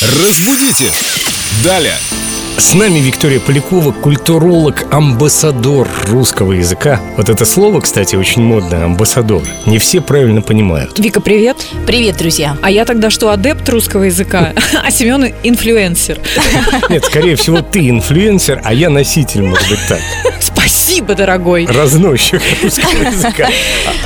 [0.00, 0.92] Разбудите!
[1.64, 1.96] Далее!
[2.56, 7.00] С нами Виктория Полякова, культуролог, амбассадор русского языка.
[7.16, 9.42] Вот это слово, кстати, очень модное, амбассадор.
[9.66, 10.96] Не все правильно понимают.
[11.00, 11.56] Вика, привет.
[11.84, 12.56] Привет, друзья.
[12.62, 16.20] А я тогда что, адепт русского языка, а Семен инфлюенсер.
[16.90, 20.00] Нет, скорее всего, ты инфлюенсер, а я носитель, может быть, так.
[20.88, 21.66] Спасибо, дорогой.
[21.66, 23.50] Разносчик русского языка.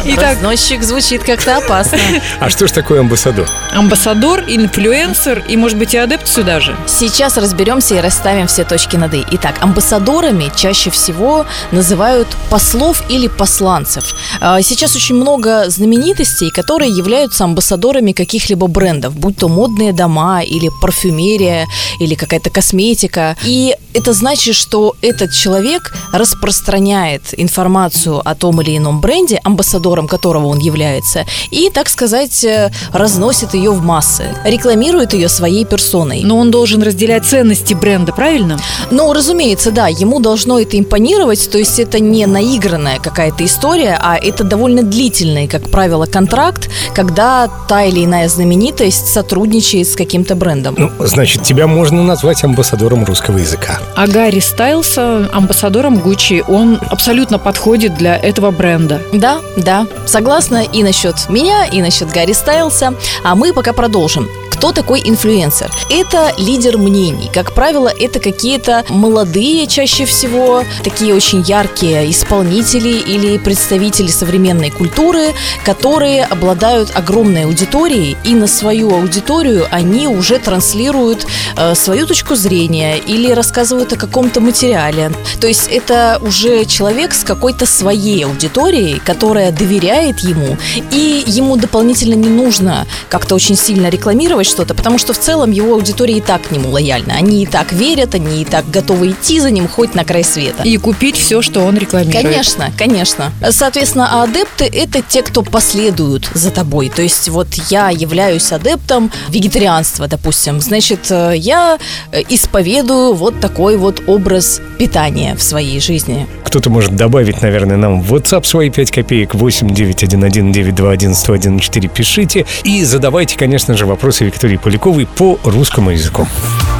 [0.04, 1.96] Итак, Разносчик звучит как-то опасно.
[2.40, 3.46] А что ж такое амбассадор?
[3.72, 6.76] амбассадор, инфлюенсер и, может быть, и адепт сюда же.
[6.88, 9.24] Сейчас разберемся и расставим все точки над «и».
[9.30, 14.16] Итак, амбассадорами чаще всего называют послов или посланцев.
[14.40, 20.68] А, Сейчас очень много знаменитостей, которые являются амбассадорами каких-либо брендов, будь то модные дома или
[20.80, 21.68] парфюмерия,
[22.00, 23.36] или какая-то косметика.
[23.44, 30.46] И это значит, что этот человек распространяет информацию о том или ином бренде, амбассадором которого
[30.46, 36.22] он является, и, так сказать, э, разносит ее в массы, рекламирует ее своей персоной.
[36.24, 38.58] Но он должен разделять ценности бренда, правильно?
[38.90, 44.16] Ну, разумеется, да, ему должно это импонировать, то есть это не наигранная какая-то история, а
[44.16, 50.74] это довольно длительный, как правило, контракт, когда та или иная знаменитость сотрудничает с каким-то брендом.
[50.78, 53.78] Ну, значит, тебя можно назвать амбассадором русского языка.
[53.96, 59.00] А Гарри Стайлса, амбассадором Гуччи, он абсолютно подходит для этого бренда.
[59.12, 62.94] Да, да, согласна и насчет меня, и насчет Гарри Стайлса.
[63.24, 64.28] А мы пока продолжим.
[64.62, 65.72] Кто такой инфлюенсер?
[65.90, 67.28] Это лидер мнений.
[67.34, 75.34] Как правило, это какие-то молодые чаще всего, такие очень яркие исполнители или представители современной культуры,
[75.64, 81.26] которые обладают огромной аудиторией, и на свою аудиторию они уже транслируют
[81.56, 85.10] э, свою точку зрения или рассказывают о каком-то материале.
[85.40, 90.56] То есть это уже человек с какой-то своей аудиторией, которая доверяет ему,
[90.92, 95.74] и ему дополнительно не нужно как-то очень сильно рекламировать что-то, потому что в целом его
[95.74, 97.14] аудитория и так к нему лояльна.
[97.14, 100.62] Они и так верят, они и так готовы идти за ним хоть на край света.
[100.62, 102.22] И купить все, что он рекламирует.
[102.22, 103.32] Конечно, конечно.
[103.50, 106.90] Соответственно, а адепты– это те, кто последуют за тобой.
[106.90, 110.60] То есть вот я являюсь адептом вегетарианства, допустим.
[110.60, 111.78] Значит, э, я
[112.12, 116.26] э, исповедую вот такой вот образ питания в своей жизни.
[116.44, 122.44] Кто-то может добавить, наверное, нам в WhatsApp свои 5 копеек 8 911 921 101 пишите
[122.64, 126.26] и задавайте, конечно же, вопросы Виктории Поляковой по русскому языку.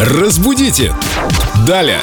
[0.01, 0.93] Разбудите!
[1.65, 2.01] Далее!